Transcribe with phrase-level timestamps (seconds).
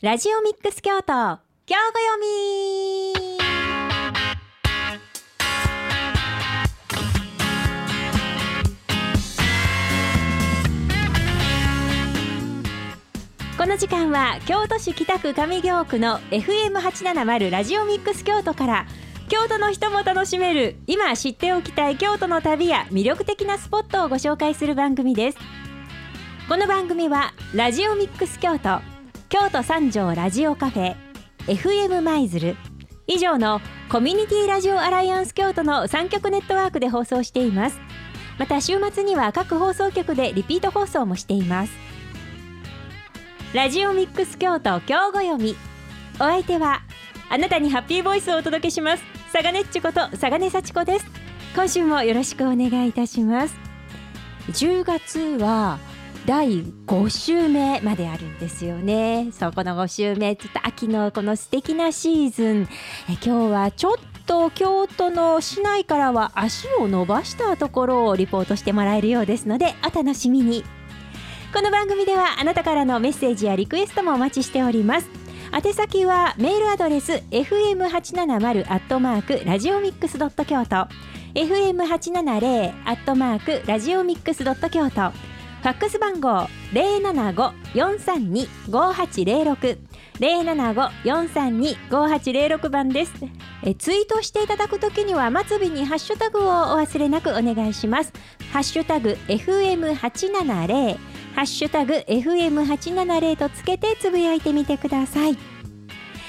[0.00, 1.06] ラジオミックス京都。
[1.66, 3.18] 京子読み。
[13.58, 18.86] この時間は京都市北区上京区の FM870 ラジオミックス京都から
[19.28, 25.38] 京都の人も楽しめる今知っておきたい京都の旅や魅力的なスポットをご紹介する番組です。
[26.48, 28.97] この番組はラジオミックス京都。
[29.30, 30.96] 京都三条ラジオカフェ
[31.48, 32.56] FM 舞鶴。
[33.06, 33.60] 以上の
[33.90, 37.78] コミュニティラジオアライアンス京都の3局ネットワークで放送しています。
[38.38, 41.72] また週末には各放送局でリピート放送もしています。
[43.52, 45.56] ラジオミックス京都京子読み。
[46.14, 46.80] お相手は
[47.28, 49.02] あなたにハッピーボイスをお届けします。
[49.30, 51.06] 佐賀ねっちこと佐賀根幸子です。
[51.54, 53.54] 今週もよろしくお願いいたします。
[54.52, 55.78] 10月は
[56.28, 59.30] 第5週目まであるんですよね。
[59.32, 62.68] そうこの5週目ちょっと秋のこの素敵なシーズン。
[63.08, 70.64] え今日はちょっと京都の市内からは足を伸ばしたところをリポートしてもらえるようですのでお楽しみに。
[71.54, 75.08] この番組ではあなたからのメッセージやリクエストもお待ちしております。
[75.50, 80.88] 宛先はメールアドレス fm870 アットマークラジオミックスドット京都。
[81.34, 85.27] fm870 アットマークラジオミックスドット京都。
[85.60, 89.78] ファックス番号零七五四三二五八零六。
[90.20, 93.12] 零七五四三二五八零六番です。
[93.64, 96.46] えツイートしていただくときには末尾にハッシュタグをお
[96.78, 98.12] 忘れなくお願いします。
[98.52, 100.96] ハッシュタグ FM 八七零。
[101.34, 105.34] ハッシュタグ FM 八七零とつけてつぶやいてみてください。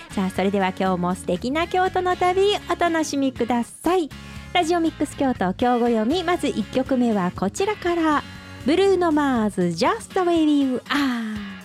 [0.09, 4.09] さあそれでは今日も素敵な京都の旅お楽しみください。
[4.53, 8.23] ラジオミックス京都京語読みまず一曲目はこちらから。
[8.70, 11.58] ブルーノ・マーズ Just the way you are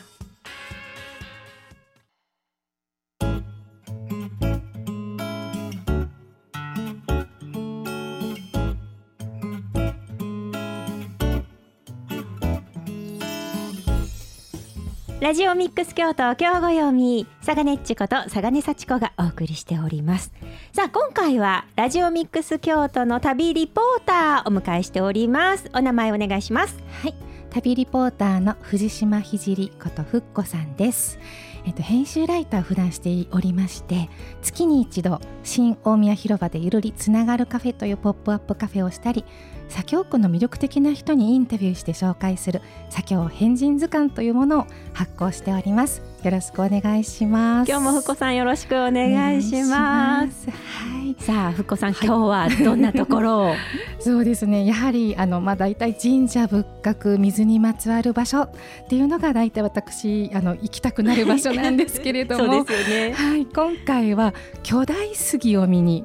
[15.25, 20.31] ラジオミックス京都今日ご読み佐賀ねっちこと佐賀根幸子がお送りしております。
[20.75, 25.71] さあ今回はラジオミックス京都の旅リポーターお迎えしております。
[25.73, 26.77] お名前お願いします。
[27.01, 27.15] はい、
[27.49, 31.19] 旅リポーターの藤島ひじりことふっこさんです。
[31.65, 34.11] えっと編集ライターを普段しておりまして、
[34.43, 39.25] 月に一度新大宮広場でゆるりつながるカフェというポップアップカフェをしたり、
[39.69, 42.61] 左京区の魅力的な人にインタビューして紹介する
[42.91, 46.03] 左京変人図鑑というものを発行しております。
[46.23, 47.69] よろしくお願いします。
[47.69, 50.51] 今日もふっこさんよろしくお願いします。
[50.51, 50.57] は
[51.05, 51.23] い。
[51.23, 53.55] さあふっこさん、今日はどんなところを？
[54.05, 58.51] そうですねやはりあの、まあ、大体神社仏閣水にまつわる場所っ
[58.89, 66.05] ていうのが大体私あの行きたくなる場所なんですけれども そうですよねはい、今回は巨大杉を見に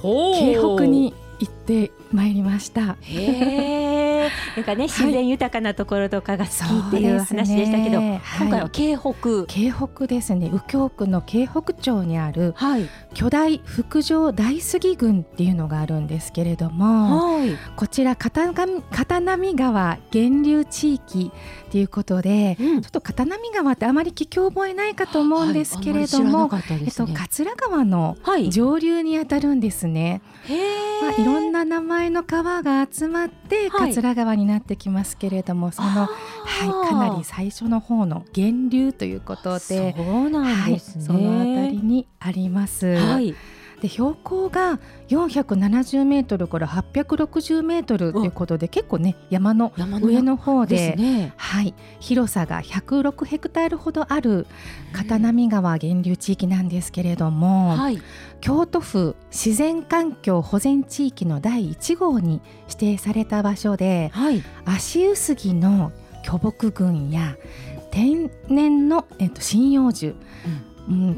[0.00, 2.80] ほ京北に行ってまいりました。
[2.80, 2.92] な
[4.62, 9.46] んかね自然豊かなところとかが好きっていう話でしたけど、そうですね今回は京北。
[9.46, 10.48] 京北ですね。
[10.52, 12.88] 右京区の京北町にあるはい。
[13.14, 17.56] 巨大福城大杉群っていうのがあるんですけれども、はい。
[17.76, 21.30] こちら片波川源流地域
[21.70, 22.82] ということで、うん。
[22.82, 28.50] ちょっと片波川ってあまり聞き覚えないかと思うんですけれども、はいあんまり知らなかったえっと、桂川のはい。
[28.50, 30.22] 上流にあたるんですね、
[31.02, 36.06] まあ、いろんな名前の川が集まってはい桂川になってきますけれども、その、あ
[36.44, 39.94] はい、かなり最初の方の源流ということで。
[39.96, 42.86] そうなんですね、はい、そのあたりにあります。
[42.86, 43.34] はい
[43.80, 49.72] で標高が470メートルから860メートルということで結構ね山の
[50.02, 50.94] 上の方で。
[50.96, 51.32] ね。
[51.36, 54.46] はい、広さが106ヘクタールほどある
[54.92, 58.00] 片波川源流地域なんですけれども、はい。
[58.40, 64.42] 京都府自然環境保全地域の第1号に指定された場所ではい。
[64.64, 65.92] 足臼杉の
[66.24, 67.36] 巨木群や
[67.90, 70.10] 天然の、えっと、針葉樹、う
[70.48, 70.67] ん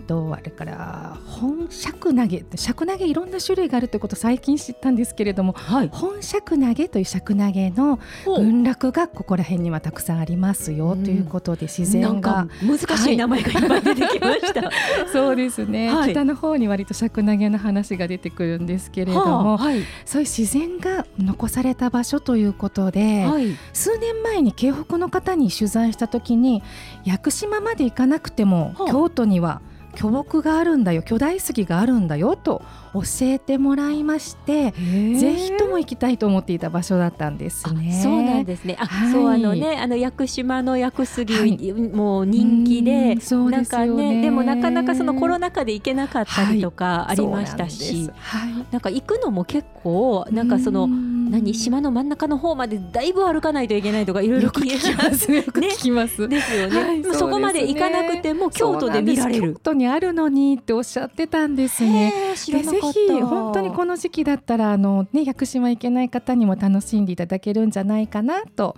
[0.07, 5.91] とあれから本尺投げ尺投げいろんな種類があるということを最近知ったんですけれどもはい。
[5.93, 11.05] 本尺投げという尺投げの群落がここら辺にはたくさんありますようん。
[11.05, 13.17] ということで自然がか難しい。
[13.17, 14.71] 名前がいっぱい出てきました。
[15.13, 16.13] そうですね、はい。
[16.13, 19.83] 北の方に割と尺投げの話が出てくるんですけれども、はあはい。
[20.05, 23.57] そういう自然が残された場所ということで、はい。
[23.73, 26.63] 数年前に京北の方に取材した時に
[27.05, 28.91] 屋久島まで行かなくても、はあ。
[28.91, 29.60] 京都には
[29.95, 38.01] 巨木があるんだよ巨大杉があるんだよと教えてもらいましてぜひとも行きたいと思っていた場所だったんですね。
[38.03, 38.77] そうなんですね。
[38.79, 50.89] あ、はい、そうあのねあの屋久島の屋久杉、はい、もう人気で、うなんかねでもなかなかそのコロナ禍で行けなかったりとかありましたし、はい、なんか行くのも結構なんかその
[51.31, 56.27] 何島の真ん中の方までだいぶ歩かないといけないとかいろいろ聞きますよく聞きます。
[56.27, 56.83] ね、ですよね。
[56.83, 59.55] はい、そこまで行かなくても京都で見られる。
[59.55, 62.13] 京都にあるのにっておっしゃってたんですね。
[62.49, 68.77] でぜひ本当にこの時期だったらあのね屋久島行けない方にも楽しんでいただけるんじゃないかなと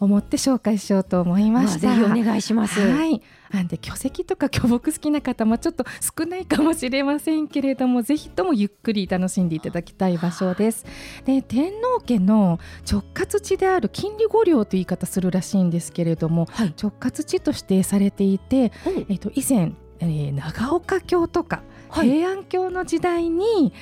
[0.00, 1.80] 思って紹介しようと思いました。
[1.80, 2.80] ぜひお願いします。
[2.80, 3.22] はい。
[3.50, 10.86] なんで巨石とか巨木好きな方もちょっと少ないかもしれませんけれどもぜひともゆっくり楽しんでいただきたい場所です。
[11.24, 12.58] で天皇家の
[12.90, 18.72] 直轄地である金利五領という言い方するらしいんですけれども、はい、直轄地と指定されていて、
[19.08, 21.62] えっと以前、えー、長岡京とか
[21.92, 23.72] 平安京の時代に、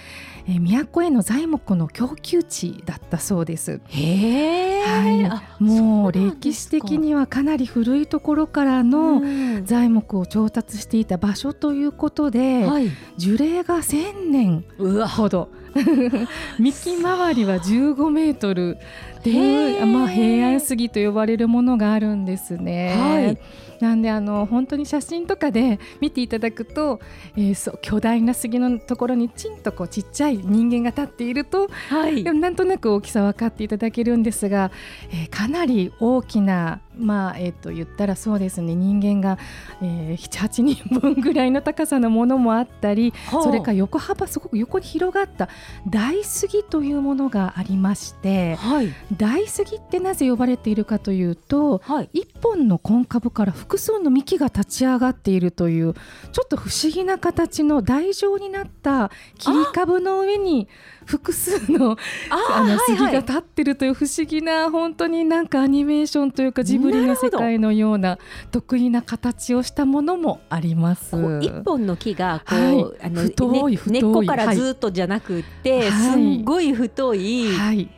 [0.46, 3.80] えー、都への材木の供給地だったそうです。
[3.88, 9.20] へはい、もう歴史的にはかなり古いところからの
[9.64, 14.64] 材木を調達していた場所ということで、はい、樹齢が1000年
[15.06, 15.50] ほど。
[16.58, 18.78] 幹回りは15メートル
[19.18, 22.96] っていう、まあ、平安杉と呼ばれるものがあるんですね。
[22.96, 27.00] はいなんであの本当に写真とかで見ていただくと、
[27.36, 34.70] えー、そう巨大な杉のところにちんとこうちっちゃい人間が立っていると、はい、なんとなく大きさ分かっていただけるんですが、
[35.10, 39.38] えー、かなり大きなまあえー、と言ったらそうですね人間が、
[39.80, 45.48] えー、78人分ぐらいの高さのものもあったりそれから横幅すごく横に広がった
[45.86, 55.94] 大杉というものがありまして、はい、大杉ってなぜ呼ばれているかというと、はい、1本の根株から複数の幹が立ち上がっているという
[56.32, 60.68] ちょっと不思議な形の台状になった切り株の上に
[61.04, 61.96] 複数の
[62.52, 68.18] あの杉が立ってるという不思議な本当になんかアニメーションというかジブリの世界のような
[68.50, 71.16] 得意な形をしたものもあります。
[71.40, 77.88] 一本の木がこう、はい、あの太い太い根っこからずっとじゃなくて、はい、すごい太い、はい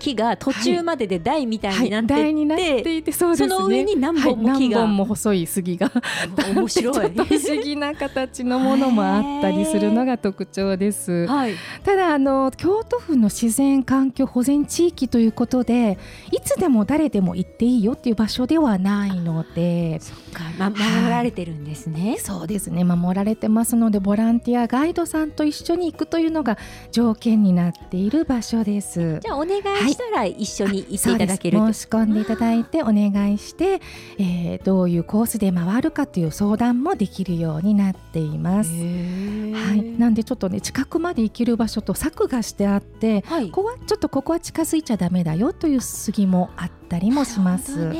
[0.00, 5.92] 木が途中までで台みたいになってい、になっていてその上に何本も木が、本も細い杉が。
[6.54, 7.10] 面白い。
[7.14, 11.26] 不思議な形のものもあったりするのが特徴です。
[11.26, 11.54] はい、
[11.84, 15.98] ただあの京都府の自然環境保全地域ということで
[16.32, 20.00] いつでも誰でも行っていいよっていう場所ではないので。
[20.00, 22.84] そっか、ま、守られてるんですね、そうですね。
[22.84, 26.56] 守られてますのでボランティアガイドさんと一緒に行くというのが
[26.90, 29.18] 条件になっている場所です。
[29.20, 33.80] じゃあお願いしたら一緒に行っていただける申し込んでいただいてお願いして、
[34.18, 38.70] えー、どういうコースで回るかという相談もできるようになっています。
[38.70, 47.92] はい、なんでちょっとね近くまで行ける場所と策がしてあって、はい、ここはちょっとここは近づいちゃだめだよという杉もあったりもします。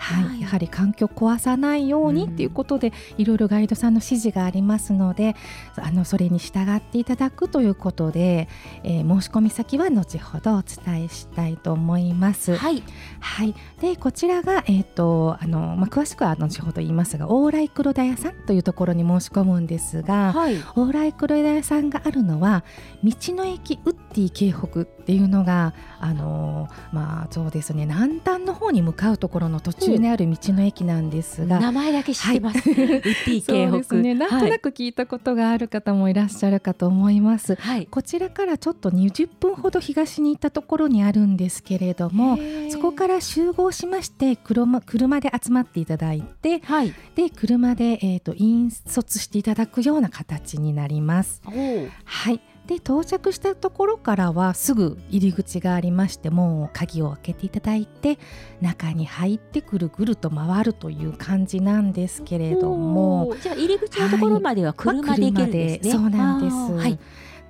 [0.00, 5.36] はい、やはり環境壊さないようにっていうことで、いろいろガイドさんの指示がありますので
[5.76, 8.48] あのそれに従っていただくということで、
[8.82, 12.56] えー、申し込み先は後ほどお伝えしたいと思います。
[12.56, 12.82] はい、
[13.20, 22.64] はい、でこちらが、えーとあのまあ、詳しくは後ほど言いますが往来黒田屋さんというところに申し込むんですが、はい、往来黒田屋さんがあるのは
[23.04, 42.38] 道の駅ウッディ京北っていうのがあのまあそうですね南端の方に向かうところの途中中にある道の駅なんですが、名前だけ知ってます、はい、ウッディ京北ね、なんとなく聞いたことがある方もいらっしゃるかと思います、はい、こちらからちょっと20分ほど東に行ったところにあるんですけれども
[42.70, 51.42] そこから集合しまして車車で集まっていただいて、はい、で車で、えーと、引率していただくような形になります。
[52.04, 58.16] はいで到着したところからはすぐ入り口がありましてもう鍵を開けていただいて
[58.60, 63.34] 中に入ってくるぐると回るという感じなんですけれども。
[63.42, 66.98] じゃあ入り口のところまでは車で行けるんですね、はいまあ、そうなんです、はい、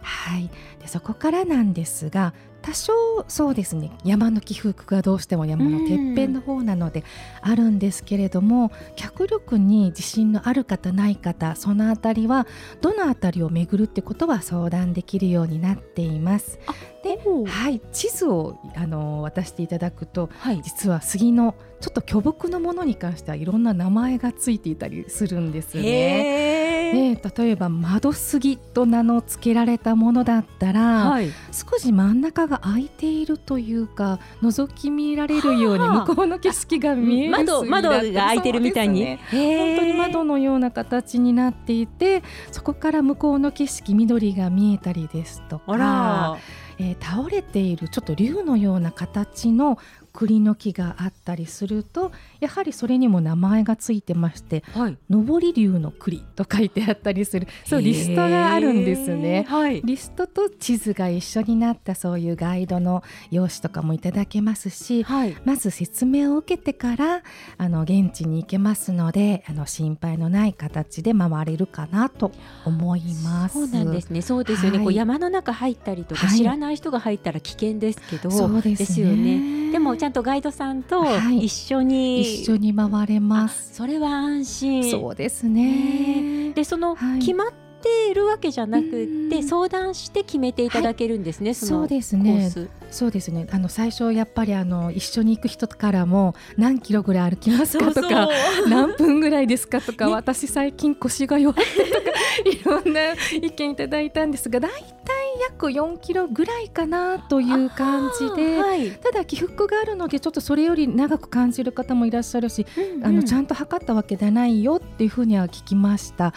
[0.00, 0.50] はい、
[0.80, 2.92] でそこからなんですが多少
[3.28, 7.04] そうですね山の起伏がどうしても山のてっぺんの方なので
[7.40, 12.46] あるんですけれども脚力に自信のある方ない方その辺りは
[12.80, 16.58] どの辺りを巡るってことは相談できるようになっています。
[17.02, 26.60] で、はい、地図をあの渡していただくと、はい、実は杉のちょっと巨木のものに関してはいろんな名前がついていたりするんですね。
[26.92, 46.38] ね、例えば窓杉と名の付けられたものだったら、はい、少し真ん中が開いているというか覗き見られるように向こうの景色が見える窓窓が開いてるみたいに、ね、本当に窓のような形になっていてそこから向こうの景色緑が見えたりですとか。
[46.82, 49.78] えー、倒れているちょっと竜のような形の
[50.12, 67.22] 栗の木があったりするとやはりそれにも名前がついてまして「はい、上り竜の栗」と書いてあったりするそうリストがあるんですね、はい、リストと地図が一緒になったそういうガイドの用紙とかもいただけますし、はい、まず説明を受けてから
[67.56, 72.32] あの現地に行けますのであの心配のない形で回れるかなと
[72.64, 73.54] 思います。
[73.54, 74.22] そうなんですね。
[74.22, 79.70] そうですよね、こう山の中入ったりとか、知らない人が入ったら危険ですけどそうですよね。
[79.72, 83.74] でもちゃんとガイドさんと一緒に、はい、一緒に回れます。
[83.74, 84.90] それは安心。
[84.90, 86.54] そうですね。
[86.54, 87.52] でその、決まっ
[87.82, 92.50] ているわけじゃなくて相談して決めていただけるんですね、はい、そうですね。
[92.90, 93.46] そうですね。
[93.50, 98.30] あの最初やっぱりあの一緒に行く人からも何キロぐらい歩きますかとか
[98.70, 103.00] 何分ぐらいですかとか、ね、 私最近腰が弱ってとかいろんな
[103.34, 116.32] 意見いただいたんですが大体約4キロぐらいかなという感じで、はい、ただ起伏があるのでちょっとそれより長く感じる方もいらっしゃるし、うんうん、あのちゃんと測ったわけではないよっていうふうには聞きました。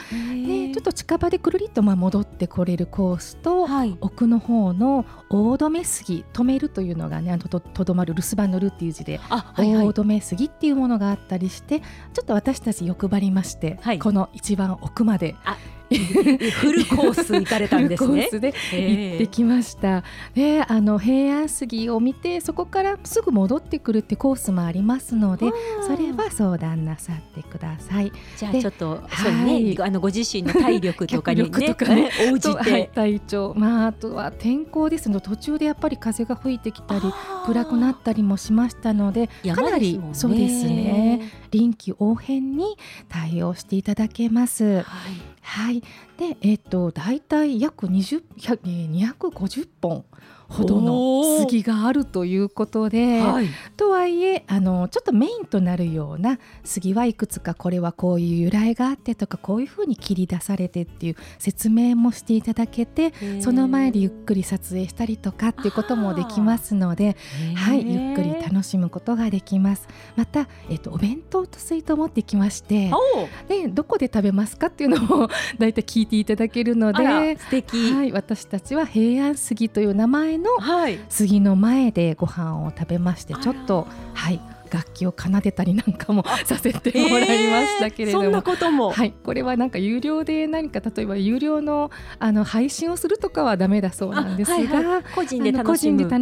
[0.47, 15.35] でちょっと近場でくるりとまあ戻ってこれるコースと、はい、奥の方の大止め杉止めるというのがねあのととどまる留守番のるっていう字で、はいはい、大止め杉っていうものがあったりしてちょっと私たち欲張りまして、はい、この一番奥まで
[16.51, 18.29] フルコース行かれたんですね。
[18.31, 20.03] で行ってきました。
[20.33, 25.47] で、あの平安杉を見てそこからすぐ戻ってくるってコースもありますので、
[25.81, 28.11] それは相談なさってください。
[28.37, 37.01] じゃあちょっとそうね、あのご自身の体力とかにね、 ね応じて、はい、体調、まああとは天候ですの途中でやっぱり風が吹いてきたり
[37.45, 41.43] 暗くなったりもしましたので、かなりそうですね。
[41.51, 42.77] 臨機応変に
[43.09, 44.77] 対応していただけます。
[44.77, 44.85] はい、
[45.43, 45.83] はい。
[46.17, 50.05] で、えっ、ー、と大体約20、250本
[50.53, 67.17] ほどの杉があるということで、はい、とはいえあのちょっとメインとなるような杉はいくつかこれはこういう由来があってとかこういうふうに切り出されてっていう説明もしていただけてその前でゆっくり撮影したりとかっていうこともできますので、
[67.55, 69.87] はい、ゆっくり楽しむことができます。
[70.15, 72.91] また、えっと、お弁当と水筒持ってきまして
[73.47, 75.27] でどこで食べますかっていうのを
[75.57, 80.45] だ いたい聞いていただけるので素敵、はい、私たちは平安杉という名前の
[81.09, 84.39] 杉の前でご飯を食べまして、ちょっとはい
[84.73, 95.77] 楽器を奏でたりなんかもさせてもらいましたけれども、えー、そんなことも、はい、これはなんか有料で何か例えば有料のあの配信をするとかはだめだそうなんですが、はいはい、個人で楽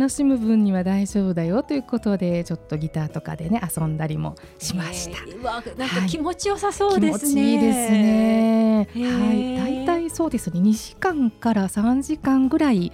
[0.10, 0.42] しむ。
[0.42, 5.24] 分には大丈夫だよということでちょっとギターとかでね遊んだりもしました。
[5.28, 7.42] えー、わなんか気持ちよさそうですね。
[7.42, 8.90] はい、いいですね。
[8.96, 10.60] はい、大体そうですね。
[10.60, 12.92] 2時間から3時間ぐらい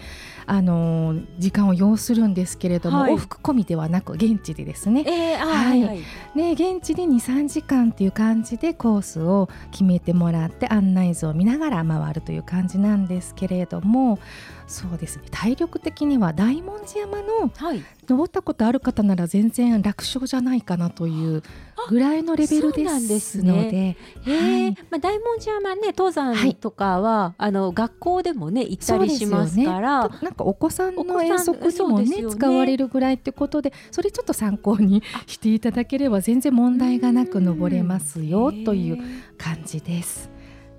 [0.50, 6.00] あの時間を要するんですけれども、はい、往復込みではなく現地でですね、えー、はい、はい、
[6.36, 14.20] ね現地で23時間っていう感じでコースを決めてもらって案内図を見ながら回るという感じなんですけれども
[14.68, 15.24] そうですね。
[15.32, 21.42] 体力的には大文字山の、はい、登ったことある方なら全然楽勝じゃないかなという
[21.90, 23.98] ぐらいのレベルですので、ね。
[24.26, 24.72] はい。
[24.92, 38.98] まあ、大文字山ね登山とかは、はい、あの学校でもね行ったりしますから、ね、なんかお子さんの遠足にもね、ね、使われるぐらいってことでそれちょっと参考にしていただければ全然問題がなく登れますよという
[39.38, 40.30] 感じです。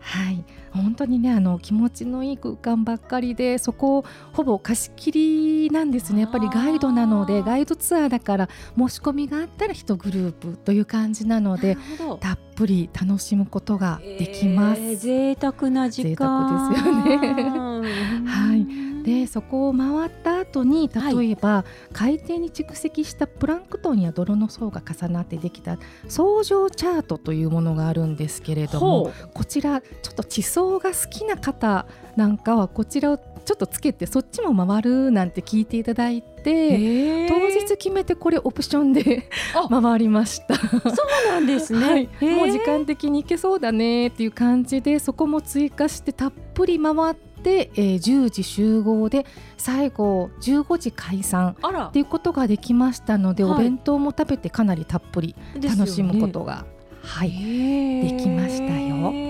[0.01, 6.23] はい本当にねあの気持ちのいい空間ばっかりでそこをほぼ貸し切りなんですね。
[6.23, 11.77] やっぱりガイドなのでガイドツアーだから申し込みがあったら1グループという感じなので
[12.21, 14.81] たっぷり楽しむことができます。
[14.81, 16.73] えー、贅沢な時間。
[16.73, 17.17] ですよね。
[18.27, 25.79] はいでそこを回った後に例えば、はい、海底に蓄積したプランクトンや泥の層が重なってできた
[26.09, 31.87] 層状チャートというものがあるんですけれどもこちらちょっと地層が好きな方
[32.17, 39.31] なんかはこちらをちょっとつけてそっちも回るなんて聞いていただいて当日決めてこれオプションで
[39.71, 40.55] 回りました。
[40.55, 49.27] そうなんですね、はい、もう時間的にいけそうだねっていう感じでそこも追加してたっぷり回ってで、えー、10時集合で
[49.57, 51.57] 最後15時解散
[51.89, 56.67] っていうことができましたので、お弁当も食べてかなりたっぷり楽しむことが、
[57.09, 58.89] はい、できましたよ。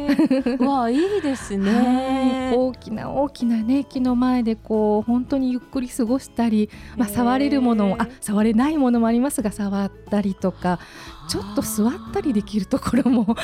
[0.67, 10.81] わあいいですね、はい、大きな大きなね木の前でこう本当にゆっくり過ごしたり、まあ、触れるものもあ触れないものもありますが触ったりとか
[11.29, 13.37] ちょっと座ったりできるところも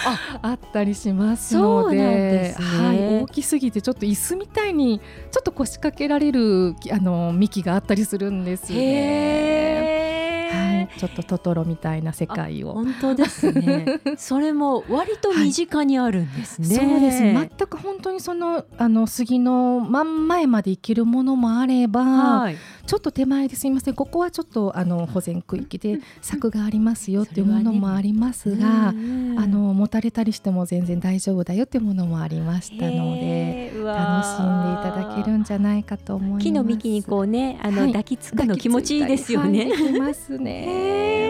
[0.42, 5.00] あ ったりしますので、ね、はい、大きすぎてちょっと椅子みたいに
[5.30, 10.03] ちょっと腰掛けられるあの幹があったりするんですね。
[10.90, 12.72] はい、ちょっとトトロみたいな世界を。
[12.74, 14.00] 本当ですね。
[14.16, 17.18] それも割と身近にあるんですね、はい、そうです。
[17.20, 23.94] 全く本当にそのあの杉の真ん前まで行けるものもあれば、はい、ちょっと手前ですみません。
[23.94, 36.42] ここはちょっとあの保全区域で柵がありますよっていうものもありますが、ね、あの持たれたりしても全然大丈夫だよっていうものもありましたので楽しんでいただけるんじゃないかと思います。
[36.44, 40.66] 木の幹にこうねあの、はい、抱きつくの気持ちいいですよね、はい、ますね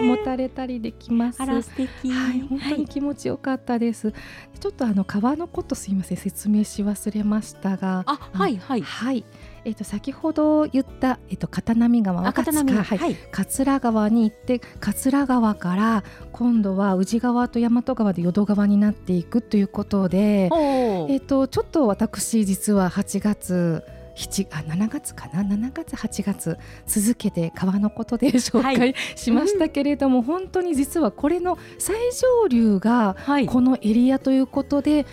[0.05, 1.41] 持たれたりできます。
[1.41, 2.11] あら素敵。
[2.11, 4.13] はい本当に気持ちよかったです、
[4.59, 6.17] ちょっとあの川のことすいません。
[6.17, 8.03] 説明し忘れましたが。
[8.05, 8.81] あはいはい。
[8.81, 9.25] はい。
[9.65, 23.83] えー、と先ほど言った、えー、と片波川若津はい、桂川に行って桂川から今度は宇治川と大和川で淀川になっていくということで、えー、とちょっと私実は8月
[24.15, 26.57] 7あ7月かな？7月8月
[26.87, 31.95] 続けて川のことで紹介しましたけれども、はいうん、本当に実はこれの最
[32.41, 33.15] 上流が
[33.47, 35.05] このエリアということで、はい、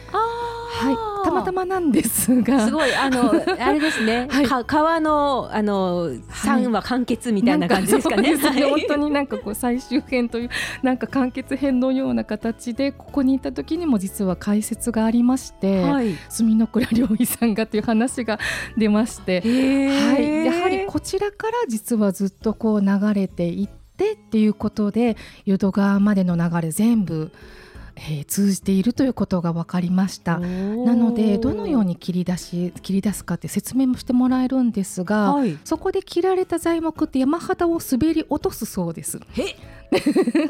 [0.87, 1.13] はい。
[1.25, 2.67] たまたまなんですが。
[2.67, 8.35] すごいあの あれですね、はい、川のあの三話完結みたいな感じですかね。
[8.37, 10.51] はい、本当になんかこう最終編という
[10.83, 18.39] なんか完結編のような形でここにいた時にも実は解説がありまして、はい、住の倉良医さんがという話が
[18.77, 27.31] 出まして、はい、やはりこちらから実はずっとこう流れていってっていうことで淀川までの流れ全部
[28.09, 30.39] えー、通じているということが分かりました。
[30.39, 30.47] な
[30.95, 39.21] のでどのように切り出し切り出すかって説明もしてもらえるんですが、はい、そこで切られた材木って山肌を滑り落とすそうです。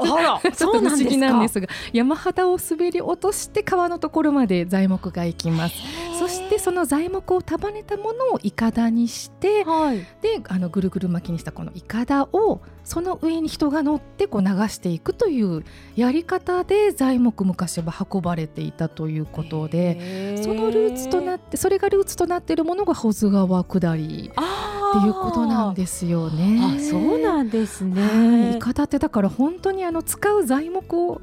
[0.00, 5.74] あら ちょっと不思議なんですが山肌を滑り落として川のところまで材木が行きます。
[6.18, 26.60] そしてその材木を束ねたものをいかだにして、はい、であのぐるぐる巻きにしたこのいかだをその上に人が乗ってこう流していくというやり方で材木昔は運ばれていたということでそのルーツとなってそれがルーツとなっているものが保津川下りっていうことなんですよね。
[26.76, 28.56] あそうなんですね。
[28.56, 31.22] いかだってだから本当にあの使う材木を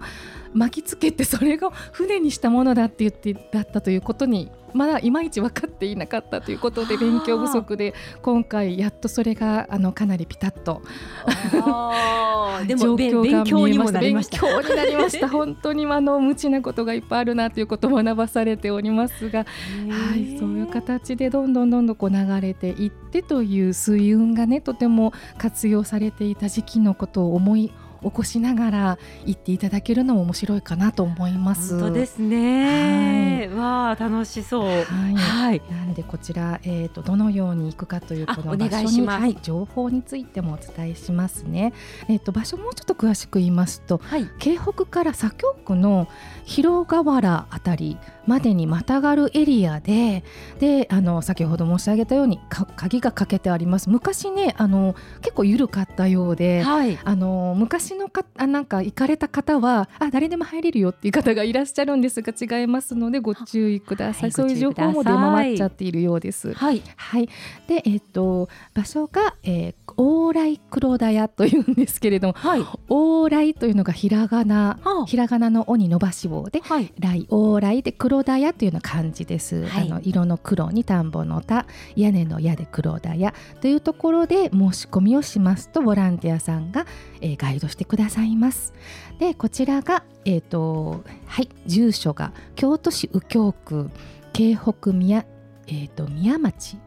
[0.53, 10.81] 巻きつけてそれが船にしたものだって言ってだったということにまだいまいち分かっていなかったということで勉強不足で今回やっとそれがあのかなりピタッと。
[12.67, 14.41] でも勉強にもなりました。
[14.41, 15.27] 勉強になりました。
[15.29, 19.45] 本当にあの無知なことがいっぱいあるなということを学ばされておりますが、
[19.89, 27.71] はい、そういう形でどんどんどんどんこう流れていってという水運がねとても活用されていた時期のことを思い
[28.03, 31.79] 起こしながら行っていただけるのも面白いかなと思います。
[31.79, 33.47] 本当ですね。
[33.47, 34.65] はい、わあ楽しそう。
[34.65, 35.15] はい。
[35.15, 41.73] はい、なんでこちらえっ、ー、とどのように行くかというこの場所にはい、情報についてもお伝えしますね。
[42.07, 46.07] えっ、ー、と場所もうちょっと詳しく言いますと、はい、京北から左京区の
[46.49, 50.23] 広河原あたりまでにまたがるエリアで
[50.59, 52.39] であの先ほど申し上げたように
[52.75, 53.89] 鍵がかけてあります。
[53.89, 66.53] 昔ねあの結構緩かったようで、はい、あの昔のかあなんか行かれた方はあ誰でも入れるよっていう方がいらっしゃるんですが違いますのでご注意ください、はい、そういう情報も出回っちゃっているようです。
[66.53, 67.27] はい、はい、
[67.67, 86.85] で、えーと、場所が、えー、往来黒田屋というんですけれども、はい、往来というのがひらがな、ひらがなの「お」に伸ばし棒で、はい、来往来で黒田屋というような感じです、はい、あの色の黒に田んぼの田屋根の屋で黒田屋というところで申し込みをしますとボランティアさんが、
[87.21, 88.73] えー、ガイドしてくださいます。
[89.19, 93.89] でこちらがえっ、ー、とはい住所が京都市右京区
[94.33, 95.25] 京北宮
[95.67, 96.77] えっ、ー、と宮町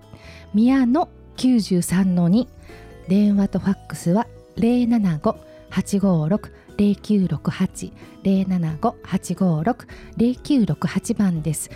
[0.55, 2.47] 宮の93の2
[3.09, 5.35] 電話とファックスは075-856
[5.71, 6.62] 0968
[8.23, 11.71] 075-856-0968番です。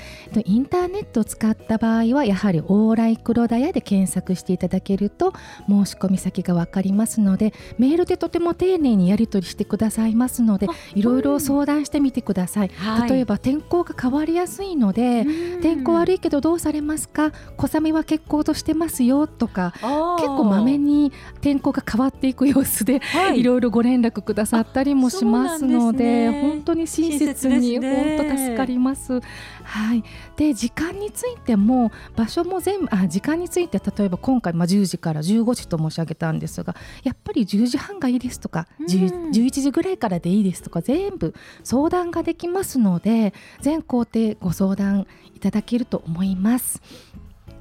[0.45, 5.33] インターネットを使った場合はやはり往来黒田屋で検索していただけると
[5.69, 15.27] 申し込み先が分かりますのでメールでとても丁寧にやり取りしてくださいますのでいろいろ相談してみてください、はい、例えば天候が変わりやすいので
[15.63, 17.33] 天候悪いけどどうされますか？
[17.57, 29.21] 小雨は欠航としてますよとか結構まめに天候が変わっていく様子で、はい、いろいろご連絡くださったりもしますので、ね、本当に親切に本当助かります。
[29.63, 30.05] はい、
[30.37, 46.81] で時間についても場所も全部あ時間について例えば今回、まあ、10時から15時と申し上げたんですがやっぱり10時半がいいですとか、うん、11時ぐらいからでいいですとか全部相談ができますので全工程ご相談いただけると思います。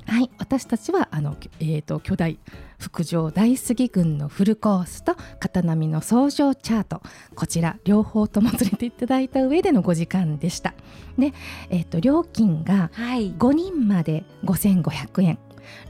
[0.07, 2.37] はい、私たちはあの、えーと、巨大
[2.77, 7.01] 副上大杉郡のフルコースと片波の相乗チャート。
[7.35, 10.73] こちら両方とも連れていただいた上での5時間でした。
[11.17, 11.33] で、
[11.69, 15.39] えーと、料金が5人まで5500円、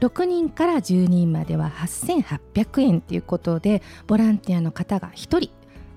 [0.00, 5.50] 6人から10人までは8800円ということでボランティアの方が1人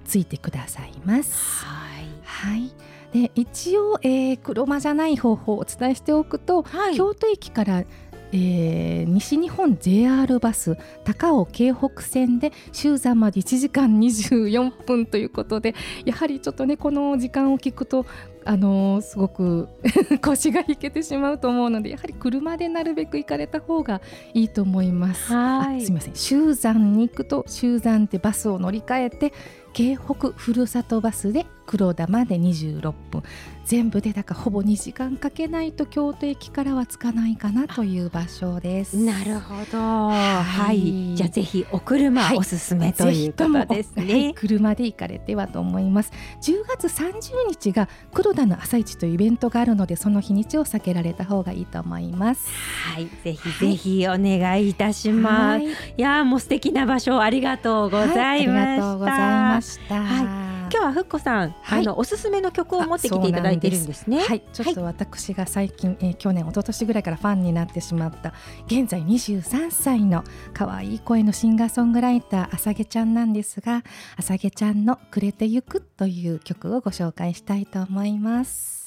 [0.06, 1.66] ついてくださいます。
[1.66, 2.72] はい、はい。
[3.12, 7.84] で一応、えー、車じゃない方法をお伝えしておくと、はい、京都駅から
[8.32, 15.74] えー、西日本 JR バス高尾京北線で終山まで1時間24分ということで
[16.06, 18.06] やはりちょっとねこの時間を聞くと
[18.46, 19.68] あのー、すごく
[20.24, 24.02] 腰が引けてしまうと思うのでやはり車でなるべく行かれた方が
[24.34, 25.34] いいと思います。
[25.34, 25.82] はい。
[25.82, 26.14] すみません。
[26.14, 29.34] 終山に行くと終山でバスを乗り換えて
[29.74, 33.24] 京北ふるさとバスで黒田まで26分
[33.70, 38.98] 全部でだからほぼ2時間かけないと京都駅からは着かないかなという場所です。
[38.98, 39.78] なるほど。
[39.78, 46.12] はい、じゃあぜひお車おすすめ、はい、ということですね、はい、車で行かれてはと思います。
[46.42, 52.48] 10月30日が黒田の朝市というイベントがあるのでその日にちを避けられた方がいいと思います。
[52.92, 53.08] はい。
[53.24, 55.70] ぜひぜひお願いいたします、い。
[55.96, 64.22] やもう素敵な場所ありがとうございました、ありがとうございました、はい今日はふっこさん、はい、あのおすすめの曲を持ってきていただいているんですね。
[64.22, 68.34] はい、ちょっと私が最近、えー、去年一昨年ぐらいからファンになってしまった
[68.68, 73.84] 現在23歳の可愛い声のシンガーソングライターあさげちゃんなんですが、
[74.16, 78.79] あさげちゃんのくれてゆくという曲をご紹介したいと思います。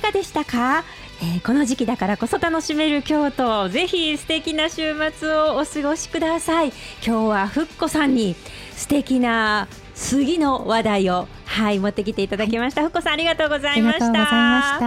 [0.00, 0.84] かがでしたか、
[1.22, 6.68] えー、この時期だからこそ楽しめる京都ぜひ素敵な週末をお過ごしください。
[7.04, 8.34] 今日はふっこさんに
[8.76, 14.80] 素敵な杉の話題をはい持ってきていただきました、はい、ふっこさんありがとうございました。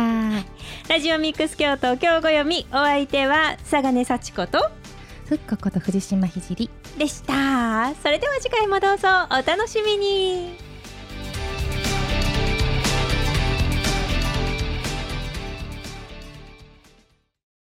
[0.89, 4.69] ラジオミックス京都今日ご読みお相手は佐賀根幸子と
[5.25, 7.93] ふっここと藤島ひじりでした。
[8.01, 10.66] それでは次回もどうぞお楽しみに